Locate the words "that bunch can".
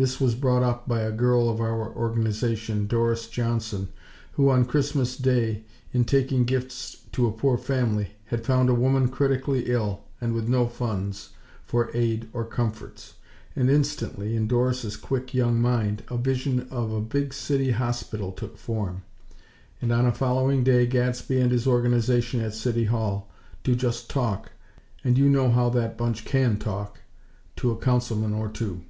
25.70-26.56